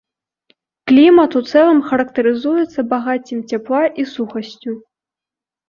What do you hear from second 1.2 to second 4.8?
у цэлым характарызуецца багаццем цяпла і сухасцю.